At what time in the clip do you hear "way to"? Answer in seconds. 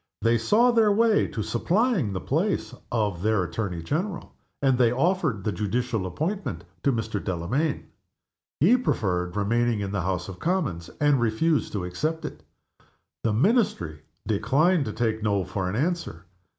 0.91-1.43